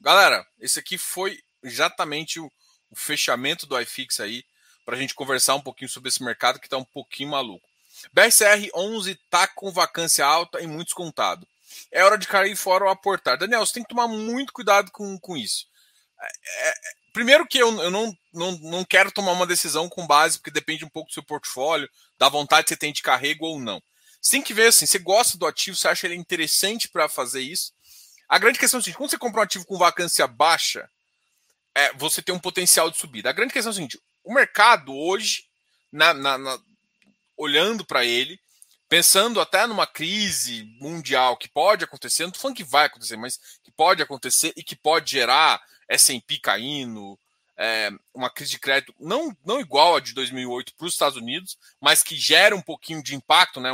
[0.00, 2.50] Galera, esse aqui foi exatamente o,
[2.90, 4.44] o fechamento do iFix aí,
[4.84, 7.66] para a gente conversar um pouquinho sobre esse mercado que está um pouquinho maluco.
[8.12, 11.46] BRCR 11 tá com vacância alta e muito descontado.
[11.90, 13.38] É hora de cair fora ou aportar.
[13.38, 15.66] Daniel, você tem que tomar muito cuidado com, com isso.
[16.20, 16.74] É, é,
[17.12, 20.84] primeiro que eu, eu não, não, não quero tomar uma decisão com base, porque depende
[20.84, 23.82] um pouco do seu portfólio, da vontade que você tem de carrego ou não.
[24.20, 27.40] Você tem que ver assim, você gosta do ativo, você acha ele interessante para fazer
[27.40, 27.72] isso.
[28.28, 30.88] A grande questão é o seguinte: quando você compra um ativo com vacância baixa,
[31.74, 33.28] é, você tem um potencial de subida.
[33.28, 35.44] A grande questão é o seguinte: o mercado hoje,
[35.90, 36.58] na, na, na,
[37.36, 38.40] olhando para ele,
[38.92, 43.40] pensando até numa crise mundial que pode acontecer, não estou falando que vai acontecer, mas
[43.64, 47.18] que pode acontecer e que pode gerar S&P caindo,
[47.56, 51.56] é, uma crise de crédito não, não igual a de 2008 para os Estados Unidos,
[51.80, 53.70] mas que gera um pouquinho de impacto, né?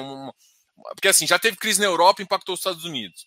[0.95, 3.27] Porque assim, já teve crise na Europa, impactou os Estados Unidos.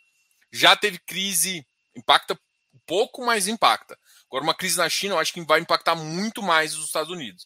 [0.49, 2.39] Já teve crise, impacta
[2.85, 3.99] pouco, mas impacta.
[4.27, 7.45] Agora, uma crise na China, eu acho que vai impactar muito mais os Estados Unidos.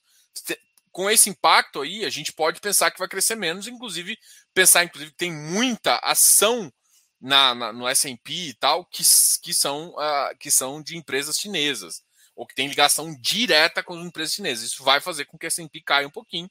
[0.95, 4.17] Com esse impacto aí, a gente pode pensar que vai crescer menos, inclusive
[4.53, 6.71] pensar, inclusive, que tem muita ação
[7.19, 9.03] na, na no S&P e tal que,
[9.43, 12.01] que, são, uh, que são de empresas chinesas
[12.33, 14.71] ou que tem ligação direta com as empresas chinesas.
[14.71, 16.49] Isso vai fazer com que a S&P caia um pouquinho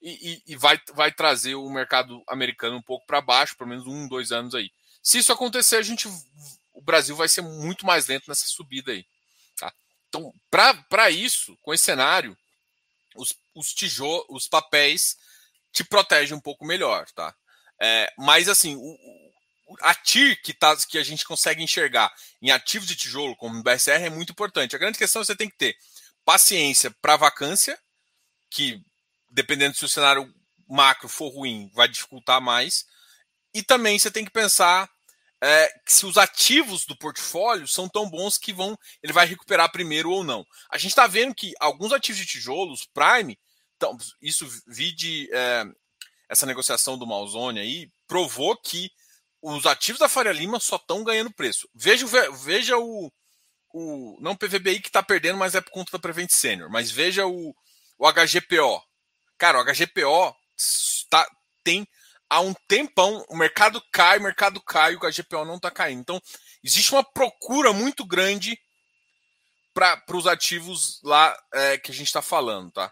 [0.00, 3.86] e, e, e, vai, vai trazer o mercado americano um pouco para baixo, pelo menos
[3.86, 4.70] um, dois anos aí.
[5.02, 6.08] Se isso acontecer, a gente,
[6.72, 9.04] o Brasil vai ser muito mais lento nessa subida aí.
[9.58, 9.70] Tá?
[10.08, 12.34] Então, para isso, com esse cenário,
[13.16, 15.16] os, os tijolos, os papéis
[15.72, 17.34] te protegem um pouco melhor, tá?
[17.80, 18.96] É, mas assim, o,
[19.82, 23.62] a TIR que, tá, que a gente consegue enxergar em ativos de tijolo, como o
[23.62, 24.74] BSR, é muito importante.
[24.74, 25.76] A grande questão é que você tem que ter
[26.24, 27.78] paciência para vacância,
[28.50, 28.80] que
[29.30, 30.32] dependendo se o cenário
[30.68, 32.84] macro for ruim, vai dificultar mais.
[33.54, 34.88] E também você tem que pensar
[35.46, 40.10] é, se os ativos do portfólio são tão bons que vão ele vai recuperar primeiro
[40.10, 40.44] ou não.
[40.70, 43.38] A gente está vendo que alguns ativos de tijolos, Prime,
[43.76, 45.64] então, isso vi de é,
[46.28, 48.90] essa negociação do Malzone aí, provou que
[49.40, 51.68] os ativos da Faria Lima só estão ganhando preço.
[51.72, 53.12] Veja, veja o,
[53.72, 54.18] o.
[54.20, 56.68] Não o PVBI que está perdendo, mas é por conta da Prevent Senior.
[56.70, 57.54] Mas veja o,
[57.98, 58.82] o HGPO.
[59.38, 60.34] Cara, o HGPO
[61.08, 61.24] tá,
[61.62, 61.86] tem
[62.28, 63.24] há um tempão.
[63.28, 66.00] O mercado cai, o mercado cai, o HGPO não está caindo.
[66.00, 66.20] Então,
[66.62, 68.58] existe uma procura muito grande
[69.74, 72.90] para os ativos lá é, que a gente está falando, tá?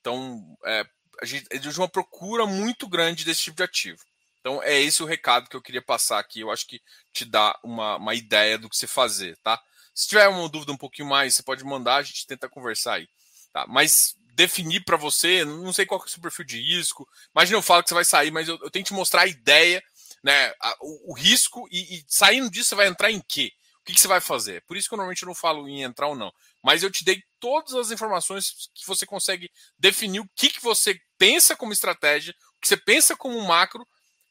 [0.00, 0.84] Então, é,
[1.20, 4.02] a gente existe uma procura muito grande desse tipo de ativo.
[4.40, 6.40] Então é esse o recado que eu queria passar aqui.
[6.40, 6.78] Eu acho que
[7.14, 9.58] te dá uma, uma ideia do que você fazer, tá?
[9.94, 13.08] Se tiver uma dúvida um pouquinho mais, você pode mandar, a gente tenta conversar aí.
[13.52, 13.64] Tá?
[13.66, 17.08] Mas definir para você, não sei qual é o seu perfil de risco.
[17.34, 19.26] Imagina eu falo que você vai sair, mas eu, eu tenho que te mostrar a
[19.26, 19.82] ideia,
[20.22, 20.52] né?
[20.60, 23.52] A, o, o, risco e, e, saindo disso você vai entrar em quê?
[23.80, 24.62] o que, que, você vai fazer?
[24.62, 26.32] Por isso que eu normalmente não falo em entrar ou não.
[26.62, 30.98] Mas eu te dei todas as informações que você consegue definir o que, que você
[31.18, 33.86] pensa como estratégia, o que você pensa como macro,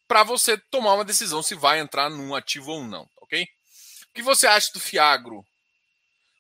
[0.08, 3.44] para você tomar uma decisão se vai entrar num ativo ou não, ok?
[3.44, 5.46] O que você acha do Fiagro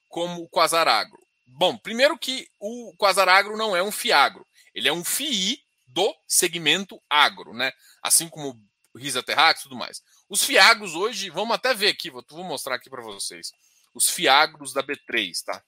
[0.09, 1.22] como o Quasaragro?
[1.55, 6.99] Bom, primeiro que o Quasaragro não é um Fiagro, ele é um FII do segmento
[7.07, 7.71] agro, né?
[8.01, 8.59] Assim como
[8.91, 10.01] o Risa Terrax e tudo mais.
[10.27, 13.51] Os fiagros hoje, vamos até ver aqui, vou, vou mostrar aqui para vocês.
[13.93, 15.63] Os fiagros da B3, tá?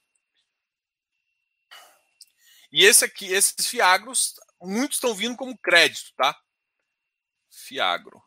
[2.72, 6.36] E esse aqui, esses fiagros, muitos estão vindo como crédito, tá?
[7.52, 8.22] Fiagro.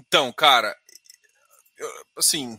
[0.00, 0.74] Então, cara,
[1.76, 2.58] eu, assim,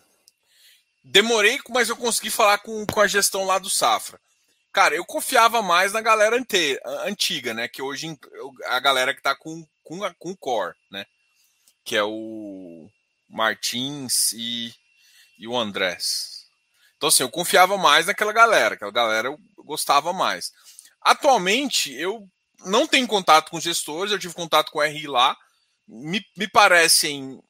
[1.04, 4.19] demorei, mas eu consegui falar com, com a gestão lá do Safra.
[4.71, 7.67] Cara, eu confiava mais na galera inteira, antiga, né?
[7.67, 8.15] Que hoje
[8.67, 11.06] a galera que tá com, com, com o Core, né?
[11.84, 12.88] Que é o
[13.27, 14.73] Martins e,
[15.38, 16.45] e o Andrés.
[16.95, 20.51] Então, assim, eu confiava mais naquela galera, aquela galera eu gostava mais.
[21.01, 22.30] Atualmente, eu
[22.63, 25.36] não tenho contato com gestores, eu tive contato com o RI lá,
[25.91, 27.43] me, me parecem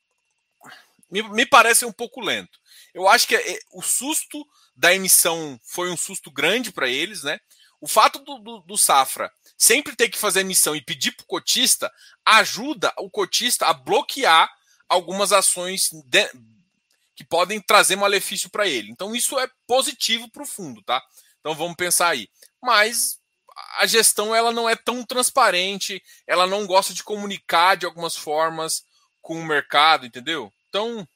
[1.09, 2.57] me, me parecem um pouco lento.
[2.93, 7.39] Eu acho que é, o susto da emissão foi um susto grande para eles, né?
[7.79, 11.27] O fato do, do, do, Safra sempre ter que fazer emissão e pedir para o
[11.27, 11.91] cotista
[12.25, 14.49] ajuda o cotista a bloquear
[14.87, 16.29] algumas ações de,
[17.15, 18.91] que podem trazer malefício para ele.
[18.91, 21.01] Então isso é positivo para o fundo, tá?
[21.39, 22.29] Então vamos pensar aí.
[22.61, 23.19] Mas
[23.79, 28.83] a gestão ela não é tão transparente, ela não gosta de comunicar de algumas formas
[29.21, 30.51] com o mercado, entendeu?
[30.69, 31.07] Então.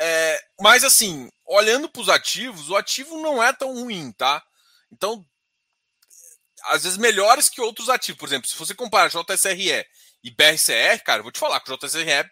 [0.00, 4.42] É, mas assim, olhando para os ativos, o ativo não é tão ruim, tá?
[4.90, 5.24] Então,
[6.64, 8.18] às vezes melhores que outros ativos.
[8.18, 9.86] Por exemplo, se você comparar JSRE
[10.22, 12.30] e BRCR, cara, eu vou te falar que o JSRE é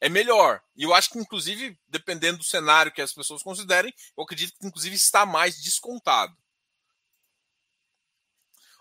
[0.00, 0.62] é melhor.
[0.76, 4.66] E eu acho que, inclusive, dependendo do cenário que as pessoas considerem, eu acredito que,
[4.66, 6.36] inclusive, está mais descontado.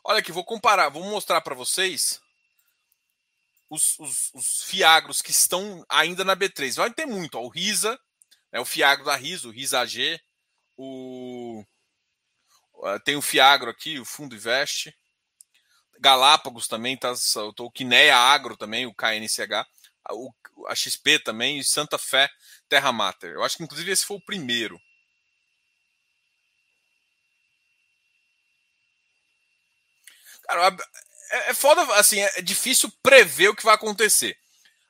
[0.03, 2.21] Olha aqui, vou comparar, vou mostrar para vocês
[3.69, 6.75] os, os, os, fiagros que estão ainda na B3.
[6.75, 7.99] Vai ter muito, ó, o Risa,
[8.51, 10.17] né, o fiagro da Risa, o Risa AG,
[10.77, 11.65] o,
[13.03, 14.95] tem o fiagro aqui, o Fundo Invest,
[15.99, 17.11] Galápagos também, tá,
[17.57, 19.67] o Quineia Agro também, o KNCH
[20.67, 22.29] a XP também e Santa Fé
[22.69, 23.31] Terra Mater.
[23.31, 24.79] Eu acho que inclusive esse foi o primeiro.
[30.47, 30.75] Cara,
[31.31, 34.37] é, é foda, assim, é difícil prever o que vai acontecer.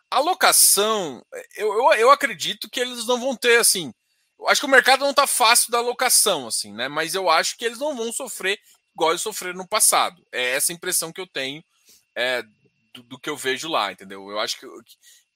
[0.09, 1.25] A locação,
[1.55, 3.93] eu, eu, eu acredito que eles não vão ter, assim.
[4.39, 6.87] Eu acho que o mercado não tá fácil da locação, assim, né?
[6.87, 8.59] Mas eu acho que eles não vão sofrer
[8.97, 10.25] igual eles sofreram no passado.
[10.31, 11.63] É essa impressão que eu tenho
[12.15, 12.43] é,
[12.97, 14.29] do, do, que eu vejo lá, entendeu?
[14.29, 14.67] Eu acho que,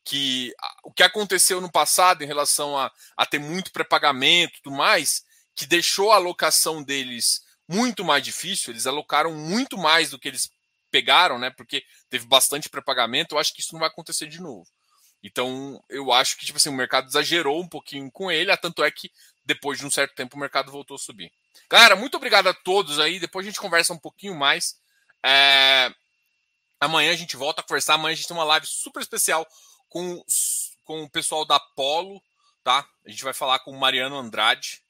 [0.04, 4.76] que o que aconteceu no passado em relação a, a ter muito pré-pagamento e tudo
[4.76, 5.24] mais,
[5.56, 10.50] que deixou a alocação deles muito mais difícil, eles alocaram muito mais do que eles
[10.90, 11.50] pegaram, né?
[11.50, 14.68] Porque teve bastante pré-pagamento, eu acho que isso não vai acontecer de novo.
[15.24, 18.92] Então, eu acho que tipo assim, o mercado exagerou um pouquinho com ele, tanto é
[18.92, 19.12] que
[19.46, 21.32] depois de um certo tempo o mercado voltou a subir.
[21.70, 23.20] Galera, muito obrigado a todos aí.
[23.20, 24.76] Depois a gente conversa um pouquinho mais.
[25.24, 25.92] É...
[26.82, 27.94] Amanhã a gente volta a conversar.
[27.94, 29.48] Amanhã a gente tem uma live super especial
[29.88, 30.24] com,
[30.84, 32.20] com o pessoal da Polo,
[32.64, 32.84] tá?
[33.06, 34.82] A gente vai falar com o Mariano Andrade.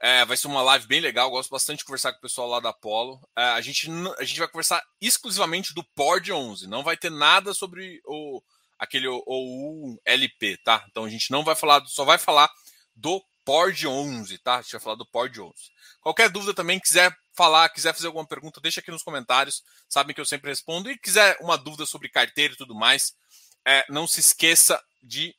[0.00, 1.28] É, vai ser uma live bem legal.
[1.30, 3.20] Gosto bastante de conversar com o pessoal lá da Polo.
[3.36, 6.68] É, a, gente, a gente vai conversar exclusivamente do PORD 11.
[6.68, 8.40] Não vai ter nada sobre o
[8.78, 10.86] aquele OU LP, tá?
[10.88, 12.48] Então a gente não vai falar, só vai falar
[12.94, 14.58] do PORD 11, tá?
[14.58, 15.52] A gente vai falar do PORD 11.
[16.00, 19.62] Qualquer dúvida também, quiser falar, quiser fazer alguma pergunta, deixa aqui nos comentários.
[19.88, 20.90] Sabem que eu sempre respondo.
[20.90, 23.14] E quiser uma dúvida sobre carteira e tudo mais,
[23.64, 25.34] é, não se esqueça de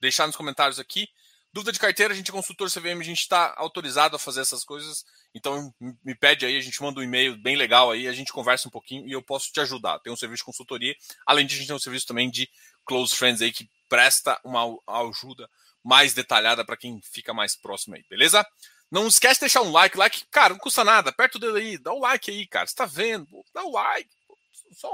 [0.00, 1.08] deixar nos comentários aqui.
[1.52, 4.62] Dúvida de carteira, a gente é consultor CVM, a gente está autorizado a fazer essas
[4.62, 5.04] coisas.
[5.34, 5.72] Então
[6.04, 8.70] me pede aí, a gente manda um e-mail bem legal aí, a gente conversa um
[8.70, 9.98] pouquinho e eu posso te ajudar.
[10.00, 12.46] Tem um serviço de consultoria, além de a gente ter um serviço também de
[12.84, 14.66] close friends aí que presta uma
[15.08, 15.48] ajuda
[15.82, 18.44] mais detalhada para quem fica mais próximo aí, beleza?
[18.90, 21.76] Não esquece de deixar um like, like, cara, não custa nada, aperta o dedo aí,
[21.76, 24.08] dá o like aí, cara, você tá vendo, dá o like,
[24.72, 24.90] só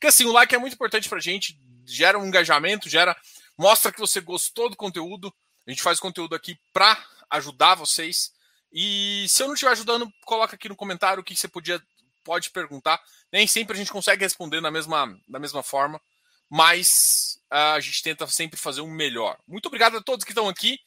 [0.00, 3.14] porque assim, o like é muito importante pra gente, gera um engajamento, gera
[3.58, 5.30] mostra que você gostou do conteúdo.
[5.66, 8.32] A gente faz conteúdo aqui para ajudar vocês.
[8.72, 11.82] E se eu não estiver ajudando, coloca aqui no comentário o que você podia
[12.24, 12.98] pode perguntar.
[13.30, 16.00] Nem sempre a gente consegue responder na mesma, da mesma forma,
[16.48, 19.38] mas uh, a gente tenta sempre fazer um melhor.
[19.46, 20.78] Muito obrigado a todos que estão aqui.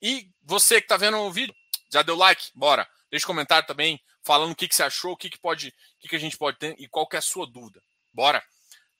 [0.00, 1.54] E você que está vendo o vídeo,
[1.92, 2.50] já deu like?
[2.54, 2.88] Bora.
[3.10, 6.00] Deixa um comentário também falando o que, que você achou, o que, que pode, o
[6.00, 7.82] que, que a gente pode ter e qual que é a sua dúvida.
[8.12, 8.42] Bora.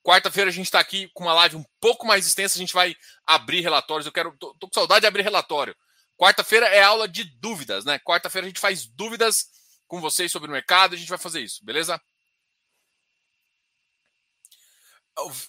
[0.05, 2.57] Quarta-feira a gente está aqui com uma live um pouco mais extensa.
[2.57, 4.05] A gente vai abrir relatórios.
[4.05, 4.37] Eu quero.
[4.37, 5.77] Tô, tô com saudade de abrir relatório.
[6.17, 7.99] Quarta-feira é aula de dúvidas, né?
[8.01, 9.47] Quarta-feira a gente faz dúvidas
[9.87, 10.95] com vocês sobre o mercado.
[10.95, 12.01] A gente vai fazer isso, beleza?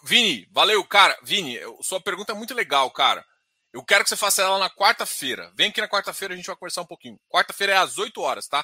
[0.03, 1.17] Vini, valeu, cara.
[1.23, 3.25] Vini, sua pergunta é muito legal, cara.
[3.73, 5.51] Eu quero que você faça ela na quarta-feira.
[5.55, 7.19] Vem aqui na quarta-feira, a gente vai conversar um pouquinho.
[7.27, 8.63] Quarta-feira é às 8 horas, tá?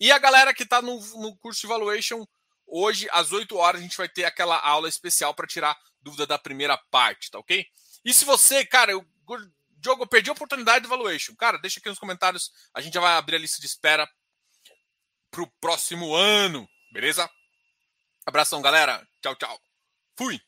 [0.00, 2.26] E a galera que está no, no curso de Valuation,
[2.66, 6.36] hoje, às 8 horas, a gente vai ter aquela aula especial para tirar dúvida da
[6.36, 7.64] primeira parte, tá ok?
[8.04, 9.06] E se você, cara, eu,
[9.78, 11.36] Diogo, eu perdi a oportunidade do Valuation.
[11.36, 12.50] Cara, deixa aqui nos comentários.
[12.74, 14.10] A gente já vai abrir a lista de espera
[15.30, 17.30] para o próximo ano, beleza?
[18.26, 19.06] Abração, galera.
[19.20, 19.60] Tchau, tchau.
[20.16, 20.40] Fui!